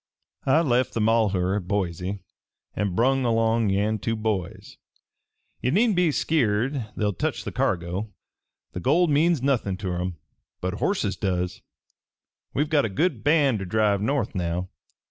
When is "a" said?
6.07-6.11, 12.83-12.89